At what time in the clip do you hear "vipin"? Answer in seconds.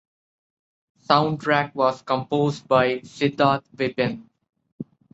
3.75-4.27